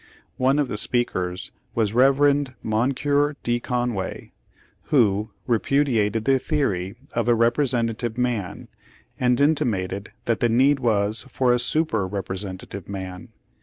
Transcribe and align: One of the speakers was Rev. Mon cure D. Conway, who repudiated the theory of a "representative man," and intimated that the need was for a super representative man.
One 0.37 0.57
of 0.57 0.67
the 0.67 0.77
speakers 0.77 1.51
was 1.75 1.93
Rev. 1.93 2.55
Mon 2.63 2.91
cure 2.93 3.35
D. 3.43 3.59
Conway, 3.59 4.31
who 4.85 5.29
repudiated 5.45 6.25
the 6.25 6.39
theory 6.39 6.95
of 7.13 7.27
a 7.27 7.35
"representative 7.35 8.17
man," 8.17 8.67
and 9.19 9.39
intimated 9.39 10.11
that 10.25 10.39
the 10.39 10.49
need 10.49 10.79
was 10.79 11.25
for 11.29 11.53
a 11.53 11.59
super 11.59 12.07
representative 12.07 12.89
man. 12.89 13.29